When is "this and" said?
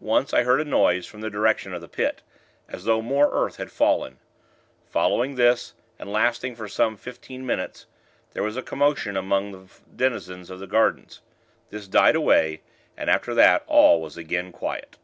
5.36-6.10